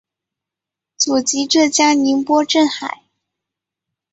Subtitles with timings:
[0.97, 3.03] 祖籍浙江宁波镇海。